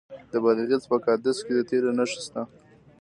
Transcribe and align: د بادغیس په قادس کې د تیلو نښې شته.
د 0.31 0.33
بادغیس 0.43 0.83
په 0.91 0.97
قادس 1.05 1.37
کې 1.45 1.53
د 1.55 1.59
تیلو 1.69 1.91
نښې 1.97 2.19
شته. 2.25 2.41